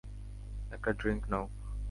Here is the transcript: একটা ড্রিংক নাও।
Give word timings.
একটা 0.71 0.91
ড্রিংক 0.91 1.21
নাও। 1.29 1.45